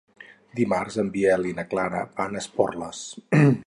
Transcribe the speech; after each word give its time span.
Dimarts 0.59 0.97
en 1.03 1.11
Biel 1.17 1.47
i 1.51 1.55
na 1.61 1.67
Clara 1.75 2.03
van 2.19 2.35
a 2.39 2.45
Esporles. 2.45 3.09